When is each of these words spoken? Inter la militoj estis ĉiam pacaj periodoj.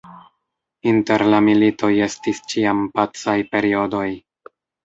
Inter 0.91 1.23
la 1.33 1.41
militoj 1.49 1.91
estis 2.07 2.41
ĉiam 2.55 2.83
pacaj 2.99 3.39
periodoj. 3.55 4.05